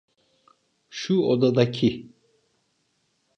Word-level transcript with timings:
Şu 0.99 1.15
odadaki? 1.27 2.11